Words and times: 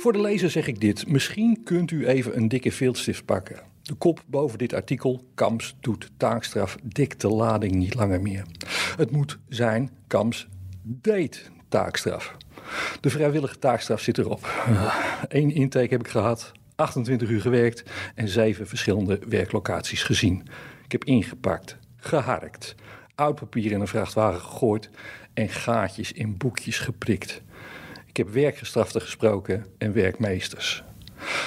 Voor 0.00 0.12
de 0.12 0.20
lezer 0.20 0.50
zeg 0.50 0.66
ik 0.66 0.80
dit. 0.80 1.08
Misschien 1.08 1.62
kunt 1.64 1.90
u 1.90 2.06
even 2.06 2.36
een 2.36 2.48
dikke 2.48 2.72
viltstift 2.72 3.24
pakken. 3.24 3.60
De 3.82 3.94
kop 3.94 4.24
boven 4.26 4.58
dit 4.58 4.72
artikel, 4.72 5.24
Kams 5.34 5.76
doet 5.80 6.10
taakstraf, 6.16 6.76
dik 6.82 7.20
de 7.20 7.28
lading 7.28 7.74
niet 7.74 7.94
langer 7.94 8.22
meer. 8.22 8.44
Het 8.96 9.10
moet 9.10 9.38
zijn, 9.48 9.90
Kams 10.06 10.48
deed 10.82 11.50
taakstraf. 11.68 12.36
De 13.00 13.10
vrijwillige 13.10 13.58
taakstraf 13.58 14.00
zit 14.00 14.18
erop. 14.18 14.66
Eén 15.28 15.50
intake 15.50 15.88
heb 15.90 16.00
ik 16.00 16.08
gehad, 16.08 16.52
28 16.74 17.28
uur 17.28 17.40
gewerkt 17.40 17.82
en 18.14 18.28
zeven 18.28 18.66
verschillende 18.66 19.20
werklocaties 19.28 20.02
gezien. 20.02 20.48
Ik 20.84 20.92
heb 20.92 21.04
ingepakt, 21.04 21.78
geharkt, 21.96 22.74
oud 23.14 23.34
papier 23.34 23.72
in 23.72 23.80
een 23.80 23.88
vrachtwagen 23.88 24.40
gegooid 24.40 24.90
en 25.34 25.48
gaatjes 25.48 26.12
in 26.12 26.36
boekjes 26.36 26.78
geprikt. 26.78 27.42
Ik 28.18 28.24
heb 28.24 28.34
werkgestraften 28.34 29.00
gesproken 29.00 29.66
en 29.78 29.92
werkmeesters. 29.92 30.84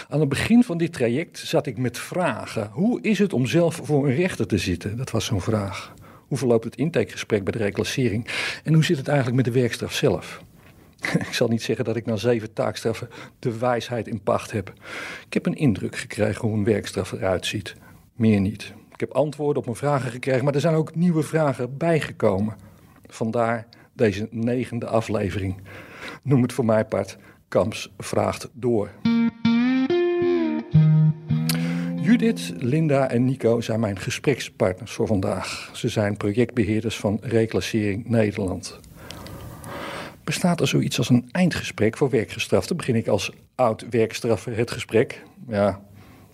Aan 0.09 0.19
het 0.19 0.29
begin 0.29 0.63
van 0.63 0.77
dit 0.77 0.93
traject 0.93 1.37
zat 1.37 1.65
ik 1.65 1.77
met 1.77 1.97
vragen. 1.99 2.69
Hoe 2.71 3.01
is 3.01 3.19
het 3.19 3.33
om 3.33 3.45
zelf 3.45 3.79
voor 3.83 4.07
een 4.07 4.15
rechter 4.15 4.47
te 4.47 4.57
zitten? 4.57 4.97
Dat 4.97 5.11
was 5.11 5.25
zo'n 5.25 5.41
vraag. 5.41 5.93
Hoe 6.27 6.37
verloopt 6.37 6.63
het 6.63 6.75
intakegesprek 6.75 7.43
bij 7.43 7.51
de 7.51 7.63
reclassering? 7.63 8.27
En 8.63 8.73
hoe 8.73 8.83
zit 8.83 8.97
het 8.97 9.07
eigenlijk 9.07 9.37
met 9.37 9.53
de 9.53 9.59
werkstraf 9.59 9.93
zelf? 9.93 10.41
Ik 11.27 11.33
zal 11.33 11.47
niet 11.47 11.61
zeggen 11.61 11.85
dat 11.85 11.95
ik 11.95 12.05
na 12.05 12.15
zeven 12.15 12.53
taakstraffen 12.53 13.09
de 13.39 13.57
wijsheid 13.57 14.07
in 14.07 14.21
pacht 14.21 14.51
heb. 14.51 14.73
Ik 15.25 15.33
heb 15.33 15.45
een 15.45 15.57
indruk 15.57 15.97
gekregen 15.97 16.47
hoe 16.47 16.57
een 16.57 16.63
werkstraf 16.63 17.11
eruit 17.11 17.45
ziet. 17.45 17.75
Meer 18.15 18.39
niet. 18.39 18.73
Ik 18.93 18.99
heb 18.99 19.11
antwoorden 19.11 19.57
op 19.57 19.65
mijn 19.65 19.77
vragen 19.77 20.11
gekregen, 20.11 20.43
maar 20.43 20.55
er 20.55 20.61
zijn 20.61 20.75
ook 20.75 20.95
nieuwe 20.95 21.23
vragen 21.23 21.77
bijgekomen. 21.77 22.55
Vandaar 23.07 23.67
deze 23.93 24.27
negende 24.31 24.85
aflevering. 24.85 25.61
Noem 26.23 26.41
het 26.41 26.53
voor 26.53 26.65
mij 26.65 26.85
part 26.85 27.17
Kams 27.47 27.93
vraagt 27.97 28.49
door. 28.53 28.89
Judith, 32.01 32.53
Linda 32.57 33.09
en 33.09 33.25
Nico 33.25 33.61
zijn 33.61 33.79
mijn 33.79 33.99
gesprekspartners 33.99 34.91
voor 34.91 35.07
vandaag. 35.07 35.69
Ze 35.73 35.89
zijn 35.89 36.17
projectbeheerders 36.17 36.97
van 36.97 37.17
Reclassering 37.21 38.09
Nederland. 38.09 38.79
Bestaat 40.23 40.59
er 40.59 40.67
zoiets 40.67 40.97
als 40.97 41.09
een 41.09 41.29
eindgesprek 41.31 41.97
voor 41.97 42.09
werkgestraften? 42.09 42.77
Begin 42.77 42.95
ik 42.95 43.07
als 43.07 43.31
oud 43.55 43.85
werkstraffer 43.89 44.57
het 44.57 44.71
gesprek? 44.71 45.23
Ja, 45.47 45.81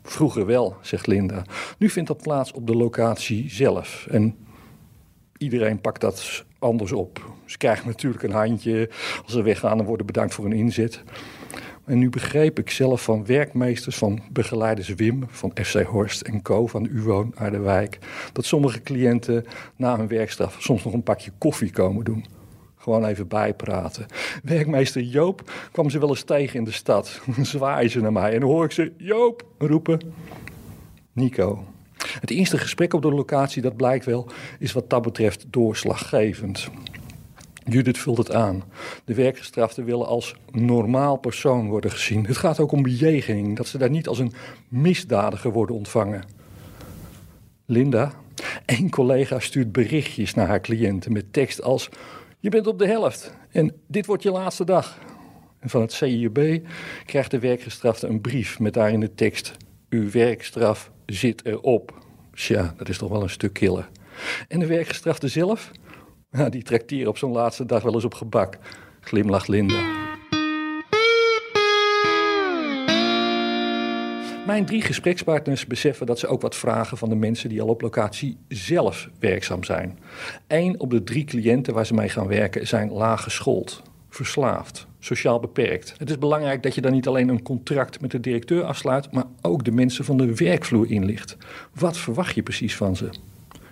vroeger 0.04 0.46
wel, 0.46 0.76
zegt 0.82 1.08
Linda. 1.08 1.44
Nu 1.78 1.90
vindt 1.90 2.08
dat 2.08 2.22
plaats 2.22 2.52
op 2.52 2.68
de 2.68 2.76
locatie 2.76 3.50
zelf. 3.50 4.08
En 4.10 4.36
iedereen 5.38 5.82
pakt 5.82 6.02
dat 6.02 6.46
anders 6.60 6.92
op. 6.92 7.36
Ze 7.46 7.58
krijgen 7.58 7.88
natuurlijk 7.88 8.24
een 8.24 8.32
handje 8.32 8.90
als 9.24 9.32
ze 9.32 9.42
weggaan 9.42 9.80
en 9.80 9.86
worden 9.86 10.06
bedankt 10.06 10.34
voor 10.34 10.44
hun 10.44 10.58
inzet. 10.58 11.04
En 11.86 11.98
nu 11.98 12.10
begreep 12.10 12.60
ik 12.60 12.70
zelf 12.70 13.04
van 13.04 13.26
werkmeesters, 13.26 13.98
van 13.98 14.22
begeleiders 14.32 14.90
Wim, 14.90 15.26
van 15.28 15.52
FC 15.64 15.82
Horst 15.82 16.22
en 16.22 16.42
Co. 16.42 16.68
van 16.68 16.86
UWO 16.86 17.30
Aardenwijk, 17.36 18.00
dat 18.34 18.46
sommige 18.46 18.82
cliënten 18.82 19.46
na 19.76 19.98
hun 19.98 20.08
werkstraf 20.08 20.56
soms 20.60 20.84
nog 20.84 20.94
een 20.94 21.04
pakje 21.04 21.32
koffie 21.38 21.72
komen 21.72 22.04
doen. 22.04 22.26
Gewoon 22.78 23.06
even 23.06 23.28
bijpraten. 23.28 24.06
Werkmeester 24.44 25.02
Joop 25.02 25.52
kwam 25.72 25.90
ze 25.90 26.00
wel 26.00 26.10
eens 26.10 26.24
tegen 26.24 26.60
in 26.60 26.66
de 26.66 26.72
stad. 26.72 27.22
Zwaaien 27.42 27.90
ze 27.90 28.02
naar 28.02 28.12
mij 28.12 28.34
en 28.34 28.40
dan 28.40 28.50
hoor 28.50 28.66
ik 28.66 28.72
ze 28.72 28.94
Joop 28.98 29.46
roepen. 29.58 30.00
Nico. 31.14 31.66
Het 32.20 32.30
eerste 32.30 32.58
gesprek 32.58 32.94
op 32.94 33.02
de 33.02 33.12
locatie, 33.12 33.62
dat 33.62 33.76
blijkt 33.76 34.06
wel, 34.06 34.30
is 34.60 34.72
wat 34.72 34.90
dat 34.90 35.02
betreft 35.02 35.46
doorslaggevend. 35.50 36.70
Judith 37.70 37.98
vult 37.98 38.18
het 38.18 38.32
aan. 38.32 38.64
De 39.06 39.14
werkgestraften 39.14 39.86
willen 39.86 40.08
als 40.08 40.36
normaal 40.52 41.18
persoon 41.18 41.70
worden 41.70 41.92
gezien. 41.92 42.26
Het 42.26 42.38
gaat 42.38 42.60
ook 42.60 42.72
om 42.72 42.84
bejegening, 42.84 43.58
dat 43.58 43.68
ze 43.68 43.78
daar 43.78 43.90
niet 43.90 44.08
als 44.08 44.20
een 44.20 44.34
misdadiger 44.68 45.52
worden 45.52 45.76
ontvangen. 45.76 46.24
Linda, 47.66 48.12
een 48.66 48.90
collega 48.90 49.40
stuurt 49.40 49.72
berichtjes 49.72 50.34
naar 50.34 50.48
haar 50.48 50.62
cliënten 50.62 51.12
met 51.12 51.34
tekst 51.34 51.62
als: 51.62 51.90
Je 52.40 52.50
bent 52.50 52.68
op 52.68 52.80
de 52.80 52.88
helft 52.88 53.38
en 53.52 53.74
dit 53.88 54.06
wordt 54.06 54.24
je 54.24 54.32
laatste 54.32 54.66
dag. 54.66 55.00
En 55.60 55.70
van 55.70 55.82
het 55.82 55.92
CIB 55.92 56.62
krijgt 57.06 57.32
de 57.32 57.40
werkgestrafte 57.40 58.08
een 58.08 58.22
brief 58.22 58.60
met 58.60 58.74
daarin 58.74 59.00
de 59.00 59.14
tekst: 59.14 59.54
Uw 59.90 60.12
werkstraf 60.12 60.92
zit 61.08 61.46
erop. 61.46 62.06
Tja, 62.34 62.74
dat 62.78 62.90
is 62.90 62.98
toch 62.98 63.10
wel 63.10 63.22
een 63.22 63.30
stuk 63.30 63.54
killer. 63.54 63.90
En 64.48 64.60
de 64.60 64.66
werkgestrafte 64.66 65.28
zelf? 65.28 65.72
Ja, 66.32 66.50
die 66.50 66.64
trekt 66.64 66.90
hier 66.90 67.08
op 67.08 67.18
zo'n 67.18 67.32
laatste 67.32 67.66
dag 67.66 67.84
wel 67.84 67.94
eens 67.94 68.06
op 68.06 68.14
gebak. 68.14 68.58
Glimlacht 69.00 69.48
Linda. 69.48 70.06
Mijn 74.48 74.66
drie 74.66 74.82
gesprekspartners 74.82 75.66
beseffen 75.66 76.06
dat 76.06 76.20
ze 76.20 76.28
ook 76.28 76.42
wat 76.42 76.56
vragen 76.56 76.98
van 76.98 77.10
de 77.10 77.16
mensen 77.16 77.50
die 77.50 77.62
al 77.62 77.68
op 77.68 77.82
locatie 77.82 78.38
zelf 78.48 79.10
werkzaam 79.20 79.64
zijn. 79.64 80.00
Eén 80.48 80.80
op 80.80 80.90
de 80.90 81.04
drie 81.04 81.24
cliënten 81.24 81.74
waar 81.74 81.86
ze 81.86 81.94
mee 81.94 82.10
gaan 82.10 82.28
werken 82.28 82.68
zijn 82.68 82.92
laag 82.92 83.24
geschoold, 83.24 83.82
verslaafd, 84.10 84.88
sociaal 85.00 85.40
beperkt. 85.40 85.94
Het 85.98 86.10
is 86.10 86.18
belangrijk 86.18 86.64
dat 86.64 86.76
je 86.76 86.82
dan 86.82 86.92
niet 86.92 87.08
alleen 87.08 87.30
een 87.30 87.42
contract 87.42 88.02
met 88.02 88.12
de 88.12 88.20
directeur 88.20 88.64
afsluit, 88.64 89.12
maar 89.12 89.26
ook 89.42 89.64
de 89.64 89.72
mensen 89.72 90.06
van 90.06 90.18
de 90.18 90.36
werkvloer 90.36 90.92
inlicht. 90.92 91.38
Wat 91.74 91.98
verwacht 91.98 92.36
je 92.36 92.44
precies 92.44 92.76
van 92.76 92.96
ze? 92.96 93.10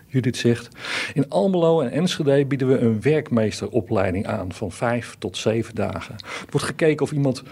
Judith 0.08 0.38
zegt. 0.38 0.76
In 1.14 1.30
Almelo 1.30 1.82
en 1.82 1.92
Enschede 1.92 2.46
bieden 2.46 2.68
we 2.68 2.78
een 2.78 3.02
werkmeesteropleiding 3.02 4.28
aan 4.28 4.54
van 4.54 4.72
vijf 4.72 5.16
tot 5.20 5.38
zeven 5.38 5.76
dagen. 5.76 6.16
Er 6.16 6.48
wordt 6.50 6.66
gekeken 6.66 7.06
of 7.06 7.12
iemand 7.12 7.44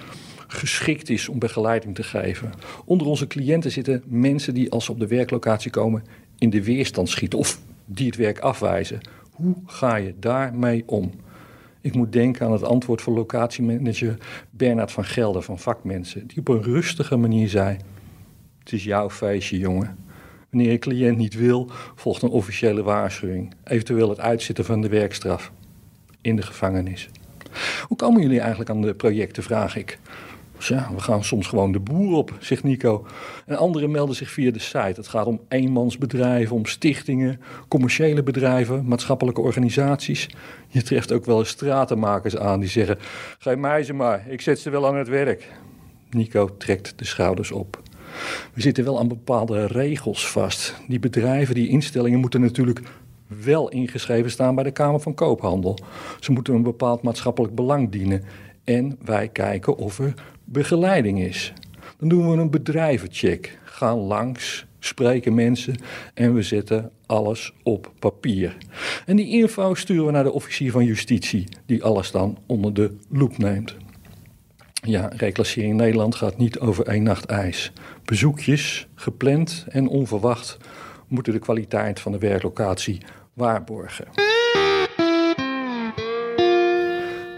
geschikt 0.47 1.09
is 1.09 1.29
om 1.29 1.39
begeleiding 1.39 1.95
te 1.95 2.03
geven. 2.03 2.51
Onder 2.85 3.07
onze 3.07 3.27
cliënten 3.27 3.71
zitten 3.71 4.03
mensen 4.05 4.53
die 4.53 4.71
als 4.71 4.85
ze 4.85 4.91
op 4.91 4.99
de 4.99 5.07
werklocatie 5.07 5.71
komen 5.71 6.03
in 6.37 6.49
de 6.49 6.63
weerstand 6.63 7.09
schieten 7.09 7.39
of 7.39 7.59
die 7.85 8.05
het 8.05 8.15
werk 8.15 8.39
afwijzen. 8.39 8.99
Hoe 9.31 9.55
ga 9.65 9.95
je 9.95 10.13
daarmee 10.19 10.83
om? 10.85 11.11
Ik 11.83 11.95
moet 11.95 12.11
denken 12.11 12.45
aan 12.45 12.51
het 12.51 12.63
antwoord 12.63 13.01
van 13.01 13.13
locatiemanager 13.13 14.17
Bernard 14.49 14.91
van 14.91 15.05
Gelder 15.05 15.41
van 15.41 15.59
Vakmensen, 15.59 16.27
die 16.27 16.37
op 16.37 16.47
een 16.47 16.63
rustige 16.63 17.15
manier 17.15 17.49
zei: 17.49 17.77
Het 18.59 18.73
is 18.73 18.83
jouw 18.83 19.09
feestje, 19.09 19.57
jongen. 19.57 19.97
Wanneer 20.49 20.71
een 20.71 20.79
cliënt 20.79 21.17
niet 21.17 21.35
wil, 21.35 21.69
volgt 21.95 22.21
een 22.21 22.29
officiële 22.29 22.83
waarschuwing. 22.83 23.53
Eventueel 23.63 24.09
het 24.09 24.19
uitzitten 24.19 24.65
van 24.65 24.81
de 24.81 24.89
werkstraf 24.89 25.51
in 26.21 26.35
de 26.35 26.41
gevangenis. 26.41 27.09
Hoe 27.87 27.97
komen 27.97 28.21
jullie 28.21 28.39
eigenlijk 28.39 28.69
aan 28.69 28.81
de 28.81 28.93
projecten, 28.93 29.43
vraag 29.43 29.75
ik. 29.75 29.99
Ja, 30.67 30.89
we 30.95 31.01
gaan 31.01 31.23
soms 31.23 31.47
gewoon 31.47 31.71
de 31.71 31.79
boer 31.79 32.15
op, 32.17 32.33
zegt 32.39 32.63
Nico. 32.63 33.05
En 33.45 33.57
anderen 33.57 33.91
melden 33.91 34.15
zich 34.15 34.29
via 34.29 34.51
de 34.51 34.59
site. 34.59 34.93
Het 34.95 35.07
gaat 35.07 35.25
om 35.25 35.41
eenmansbedrijven, 35.47 36.55
om 36.55 36.65
stichtingen, 36.65 37.41
commerciële 37.67 38.23
bedrijven, 38.23 38.85
maatschappelijke 38.85 39.41
organisaties. 39.41 40.29
Je 40.67 40.81
treft 40.81 41.11
ook 41.11 41.25
wel 41.25 41.39
eens 41.39 41.49
stratenmakers 41.49 42.37
aan 42.37 42.59
die 42.59 42.69
zeggen: 42.69 42.97
Geef 43.39 43.55
mij 43.55 43.91
maar, 43.93 44.25
ik 44.27 44.41
zet 44.41 44.59
ze 44.59 44.69
wel 44.69 44.87
aan 44.87 44.95
het 44.95 45.07
werk. 45.07 45.51
Nico 46.09 46.57
trekt 46.57 46.93
de 46.95 47.05
schouders 47.05 47.51
op. 47.51 47.81
We 48.53 48.61
zitten 48.61 48.83
wel 48.83 48.99
aan 48.99 49.07
bepaalde 49.07 49.65
regels 49.65 50.27
vast. 50.27 50.75
Die 50.87 50.99
bedrijven, 50.99 51.55
die 51.55 51.67
instellingen 51.67 52.19
moeten 52.19 52.41
natuurlijk 52.41 52.81
wel 53.27 53.69
ingeschreven 53.69 54.31
staan 54.31 54.55
bij 54.55 54.63
de 54.63 54.71
Kamer 54.71 54.99
van 54.99 55.13
Koophandel. 55.13 55.77
Ze 56.19 56.31
moeten 56.31 56.53
een 56.53 56.63
bepaald 56.63 57.01
maatschappelijk 57.01 57.55
belang 57.55 57.91
dienen. 57.91 58.23
En 58.63 58.97
wij 59.03 59.27
kijken 59.27 59.77
of 59.77 59.99
er 59.99 60.13
begeleiding 60.45 61.19
is. 61.19 61.53
Dan 61.97 62.09
doen 62.09 62.31
we 62.31 62.37
een 62.37 62.49
bedrijvencheck. 62.49 63.57
Gaan 63.63 63.97
langs, 63.97 64.65
spreken 64.79 65.33
mensen 65.33 65.75
en 66.13 66.33
we 66.33 66.41
zetten 66.41 66.91
alles 67.05 67.53
op 67.63 67.91
papier. 67.99 68.57
En 69.05 69.15
die 69.15 69.27
info 69.27 69.73
sturen 69.73 70.05
we 70.05 70.11
naar 70.11 70.23
de 70.23 70.31
officier 70.31 70.71
van 70.71 70.85
justitie, 70.85 71.47
die 71.65 71.83
alles 71.83 72.11
dan 72.11 72.37
onder 72.45 72.73
de 72.73 72.97
loep 73.09 73.37
neemt. 73.37 73.75
Ja, 74.73 75.09
reclassering 75.15 75.75
Nederland 75.75 76.15
gaat 76.15 76.37
niet 76.37 76.59
over 76.59 76.87
één 76.87 77.03
nacht 77.03 77.25
ijs. 77.25 77.71
Bezoekjes, 78.05 78.87
gepland 78.95 79.65
en 79.69 79.87
onverwacht, 79.87 80.57
moeten 81.07 81.33
de 81.33 81.39
kwaliteit 81.39 81.99
van 81.99 82.11
de 82.11 82.17
werklocatie 82.17 83.01
waarborgen. 83.33 84.32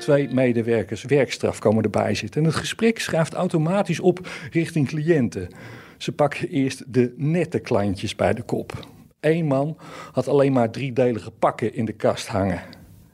Twee 0.05 0.33
medewerkers 0.33 1.03
werkstraf 1.03 1.59
komen 1.59 1.83
erbij 1.83 2.15
zitten. 2.15 2.41
En 2.41 2.47
het 2.47 2.57
gesprek 2.57 2.99
schrijft 2.99 3.33
automatisch 3.33 3.99
op 3.99 4.27
richting 4.51 4.87
cliënten. 4.87 5.47
Ze 5.97 6.11
pakken 6.11 6.49
eerst 6.49 6.93
de 6.93 7.13
nette 7.17 7.59
klantjes 7.59 8.15
bij 8.15 8.33
de 8.33 8.41
kop. 8.41 8.87
Eén 9.19 9.45
man 9.45 9.77
had 10.11 10.27
alleen 10.27 10.53
maar 10.53 10.71
driedelige 10.71 11.31
pakken 11.31 11.73
in 11.73 11.85
de 11.85 11.93
kast 11.93 12.27
hangen. 12.27 12.61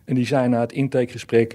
En 0.05 0.15
die 0.15 0.25
zei 0.25 0.47
na 0.47 0.59
het 0.59 0.71
intakegesprek: 0.71 1.53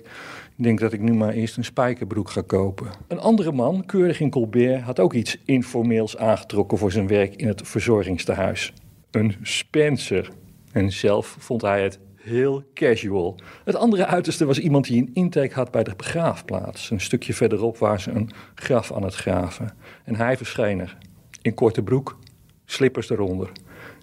Ik 0.56 0.64
denk 0.64 0.80
dat 0.80 0.92
ik 0.92 1.00
nu 1.00 1.14
maar 1.14 1.32
eerst 1.32 1.56
een 1.56 1.64
spijkerbroek 1.64 2.30
ga 2.30 2.42
kopen. 2.46 2.86
Een 3.08 3.20
andere 3.20 3.52
man, 3.52 3.86
keurig 3.86 4.20
in 4.20 4.30
Colbert, 4.30 4.82
had 4.82 5.00
ook 5.00 5.12
iets 5.12 5.38
informeels 5.44 6.16
aangetrokken 6.16 6.78
voor 6.78 6.92
zijn 6.92 7.06
werk 7.06 7.34
in 7.34 7.46
het 7.46 7.62
verzorgingstehuis. 7.64 8.72
Een 9.10 9.34
Spencer. 9.42 10.30
En 10.72 10.92
zelf 10.92 11.36
vond 11.38 11.62
hij 11.62 11.82
het 11.82 11.98
Heel 12.26 12.64
casual. 12.74 13.38
Het 13.64 13.74
andere 13.74 14.06
uiterste 14.06 14.44
was 14.44 14.58
iemand 14.58 14.86
die 14.86 15.00
een 15.00 15.10
intake 15.12 15.54
had 15.54 15.70
bij 15.70 15.82
de 15.82 15.92
begraafplaats. 15.96 16.90
Een 16.90 17.00
stukje 17.00 17.34
verderop 17.34 17.78
waar 17.78 18.00
ze 18.00 18.10
een 18.10 18.30
graf 18.54 18.92
aan 18.92 19.02
het 19.02 19.14
graven. 19.14 19.76
En 20.04 20.14
hij 20.16 20.36
verscheen 20.36 20.80
er. 20.80 20.98
In 21.42 21.54
korte 21.54 21.82
broek, 21.82 22.18
slippers 22.64 23.10
eronder. 23.10 23.52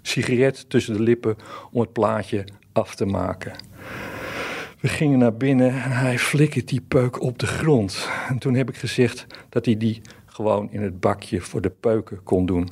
Sigaret 0.02 0.70
tussen 0.70 0.94
de 0.94 1.02
lippen 1.02 1.36
om 1.72 1.82
het 1.82 1.94
plaatje 1.94 2.46
af 2.72 2.96
te 2.96 3.06
maken. 3.06 3.54
We 4.80 4.88
gingen 4.88 5.20
naar 5.20 5.38
binnen 5.38 5.70
en 5.84 5.92
hij 5.92 6.20
flikkert 6.20 6.68
die 6.68 6.82
peuk 6.82 7.22
op 7.22 7.40
de 7.40 7.48
grond. 7.48 8.10
En 8.30 8.38
toen 8.38 8.54
heb 8.54 8.70
ik 8.70 8.78
gezegd 8.78 9.26
dat 9.50 9.66
hij 9.66 9.78
die 9.78 10.02
gewoon 10.26 10.72
in 10.72 10.82
het 10.82 11.00
bakje 11.00 11.42
voor 11.42 11.62
de 11.62 11.72
peuken 11.80 12.24
kon 12.24 12.46
doen. 12.46 12.70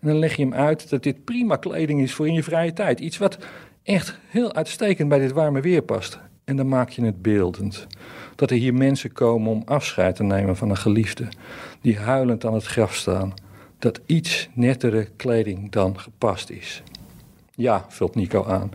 En 0.00 0.08
dan 0.08 0.18
leg 0.18 0.36
je 0.36 0.42
hem 0.42 0.54
uit 0.54 0.90
dat 0.90 1.02
dit 1.02 1.24
prima 1.24 1.56
kleding 1.56 2.00
is 2.00 2.14
voor 2.14 2.26
in 2.26 2.34
je 2.34 2.42
vrije 2.42 2.72
tijd. 2.72 3.00
Iets 3.00 3.18
wat 3.18 3.38
echt 3.82 4.18
heel 4.28 4.54
uitstekend 4.54 5.08
bij 5.08 5.18
dit 5.18 5.32
warme 5.32 5.60
weer 5.60 5.82
past. 5.82 6.18
En 6.44 6.56
dan 6.56 6.68
maak 6.68 6.90
je 6.90 7.04
het 7.04 7.22
beeldend. 7.22 7.86
Dat 8.34 8.50
er 8.50 8.56
hier 8.56 8.74
mensen 8.74 9.12
komen 9.12 9.50
om 9.50 9.62
afscheid 9.64 10.16
te 10.16 10.22
nemen 10.22 10.56
van 10.56 10.70
een 10.70 10.76
geliefde. 10.76 11.28
Die 11.80 11.98
huilend 11.98 12.44
aan 12.44 12.54
het 12.54 12.66
graf 12.66 12.94
staan. 12.94 13.34
Dat 13.78 14.00
iets 14.06 14.48
nettere 14.52 15.08
kleding 15.16 15.70
dan 15.70 16.00
gepast 16.00 16.50
is. 16.50 16.82
Ja, 17.54 17.84
vult 17.88 18.14
Nico 18.14 18.44
aan. 18.44 18.70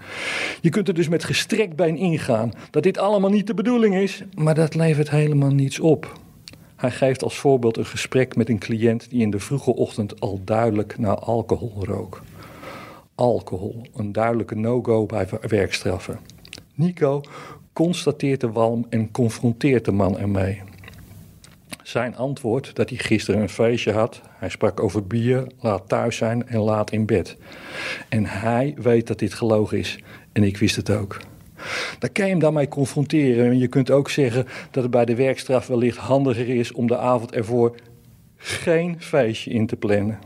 Je 0.61 0.69
kunt 0.69 0.87
er 0.87 0.93
dus 0.93 1.07
met 1.07 1.23
gestrekt 1.23 1.75
been 1.75 1.97
ingaan 1.97 2.51
dat 2.71 2.83
dit 2.83 2.97
allemaal 2.97 3.29
niet 3.29 3.47
de 3.47 3.53
bedoeling 3.53 3.95
is, 3.95 4.23
maar 4.35 4.55
dat 4.55 4.75
levert 4.75 5.09
helemaal 5.09 5.51
niets 5.51 5.79
op. 5.79 6.19
Hij 6.81 6.91
geeft 6.91 7.23
als 7.23 7.37
voorbeeld 7.37 7.77
een 7.77 7.85
gesprek 7.85 8.35
met 8.35 8.49
een 8.49 8.59
cliënt 8.59 9.09
die 9.09 9.21
in 9.21 9.29
de 9.29 9.39
vroege 9.39 9.75
ochtend 9.75 10.19
al 10.19 10.41
duidelijk 10.43 10.97
naar 10.97 11.15
alcohol 11.15 11.85
rook. 11.85 12.21
Alcohol, 13.15 13.85
een 13.95 14.11
duidelijke 14.11 14.55
no-go 14.55 15.05
bij 15.05 15.27
werkstraffen. 15.41 16.19
Nico 16.75 17.21
constateert 17.73 18.41
de 18.41 18.51
walm 18.51 18.85
en 18.89 19.11
confronteert 19.11 19.85
de 19.85 19.91
man 19.91 20.19
ermee. 20.19 20.61
Zijn 21.83 22.15
antwoord 22.15 22.75
dat 22.75 22.89
hij 22.89 22.97
gisteren 22.97 23.41
een 23.41 23.49
feestje 23.49 23.91
had. 23.91 24.21
Hij 24.29 24.49
sprak 24.49 24.79
over 24.79 25.07
bier, 25.07 25.47
laat 25.59 25.89
thuis 25.89 26.17
zijn 26.17 26.47
en 26.47 26.59
laat 26.59 26.91
in 26.91 27.05
bed. 27.05 27.37
En 28.09 28.25
hij 28.25 28.75
weet 28.77 29.07
dat 29.07 29.19
dit 29.19 29.33
gelogen 29.33 29.77
is. 29.77 29.99
En 30.31 30.43
ik 30.43 30.57
wist 30.57 30.75
het 30.75 30.89
ook. 30.89 31.19
Daar 31.99 32.09
kan 32.09 32.25
je 32.25 32.31
hem 32.31 32.39
daarmee 32.39 32.67
confronteren. 32.67 33.45
En 33.45 33.57
je 33.57 33.67
kunt 33.67 33.91
ook 33.91 34.09
zeggen 34.09 34.45
dat 34.71 34.83
het 34.83 34.91
bij 34.91 35.05
de 35.05 35.15
werkstraf 35.15 35.67
wellicht 35.67 35.97
handiger 35.97 36.49
is 36.49 36.71
om 36.71 36.87
de 36.87 36.97
avond 36.97 37.31
ervoor 37.31 37.75
geen 38.37 38.95
feestje 39.01 39.51
in 39.51 39.67
te 39.67 39.75
plannen. 39.75 40.19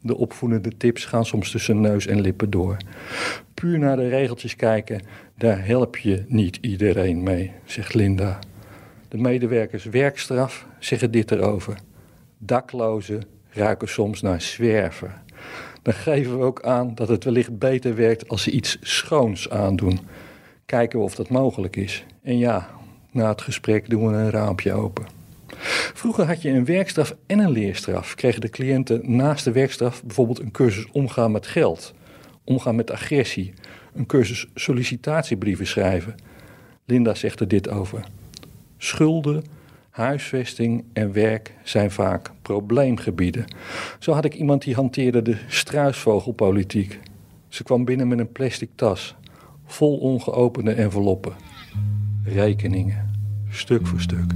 De 0.00 0.16
opvoedende 0.16 0.76
tips 0.76 1.04
gaan 1.04 1.24
soms 1.24 1.50
tussen 1.50 1.80
neus 1.80 2.06
en 2.06 2.20
lippen 2.20 2.50
door. 2.50 2.76
Puur 3.54 3.78
naar 3.78 3.96
de 3.96 4.08
regeltjes 4.08 4.56
kijken, 4.56 5.00
daar 5.36 5.66
help 5.66 5.96
je 5.96 6.24
niet 6.28 6.58
iedereen 6.60 7.22
mee, 7.22 7.52
zegt 7.64 7.94
Linda. 7.94 8.38
De 9.08 9.18
medewerkers 9.18 9.84
werkstraf 9.84 10.66
zeggen 10.78 11.10
dit 11.10 11.30
erover. 11.30 11.78
Daklozen 12.38 13.22
ruiken 13.50 13.88
soms 13.88 14.20
naar 14.20 14.40
zwerven. 14.40 15.12
Dan 15.82 15.94
geven 15.94 16.38
we 16.38 16.44
ook 16.44 16.62
aan 16.62 16.94
dat 16.94 17.08
het 17.08 17.24
wellicht 17.24 17.58
beter 17.58 17.94
werkt 17.94 18.28
als 18.28 18.42
ze 18.42 18.50
iets 18.50 18.78
schoons 18.80 19.50
aandoen. 19.50 19.98
Kijken 20.70 20.98
we 20.98 21.04
of 21.04 21.14
dat 21.14 21.28
mogelijk 21.28 21.76
is. 21.76 22.04
En 22.22 22.38
ja, 22.38 22.70
na 23.10 23.28
het 23.28 23.42
gesprek 23.42 23.90
doen 23.90 24.06
we 24.06 24.14
een 24.16 24.30
raampje 24.30 24.72
open. 24.72 25.06
Vroeger 25.94 26.26
had 26.26 26.42
je 26.42 26.50
een 26.50 26.64
werkstraf 26.64 27.16
en 27.26 27.38
een 27.38 27.50
leerstraf. 27.50 28.14
Kregen 28.14 28.40
de 28.40 28.48
cliënten 28.48 29.16
naast 29.16 29.44
de 29.44 29.52
werkstraf 29.52 30.04
bijvoorbeeld 30.04 30.40
een 30.40 30.50
cursus 30.50 30.86
omgaan 30.92 31.32
met 31.32 31.46
geld, 31.46 31.94
omgaan 32.44 32.74
met 32.74 32.90
agressie, 32.90 33.52
een 33.94 34.06
cursus 34.06 34.46
sollicitatiebrieven 34.54 35.66
schrijven. 35.66 36.14
Linda 36.84 37.14
zegt 37.14 37.40
er 37.40 37.48
dit 37.48 37.68
over. 37.68 38.04
Schulden, 38.78 39.44
huisvesting 39.90 40.84
en 40.92 41.12
werk 41.12 41.54
zijn 41.62 41.90
vaak 41.90 42.30
probleemgebieden. 42.42 43.44
Zo 43.98 44.12
had 44.12 44.24
ik 44.24 44.34
iemand 44.34 44.62
die 44.62 44.74
hanteerde 44.74 45.22
de 45.22 45.36
struisvogelpolitiek. 45.48 46.98
Ze 47.48 47.62
kwam 47.62 47.84
binnen 47.84 48.08
met 48.08 48.18
een 48.18 48.32
plastic 48.32 48.70
tas, 48.74 49.14
vol 49.70 49.96
ongeopende 49.96 50.72
enveloppen. 50.72 51.32
Rekeningen, 52.24 53.10
stuk 53.50 53.86
voor 53.86 54.00
stuk. 54.00 54.32